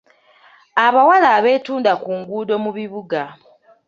Abawala 0.85 1.27
abeetunda 1.37 1.91
ku 2.01 2.11
nguudo 2.19 2.55
mu 2.63 2.71
bibuga. 2.77 3.21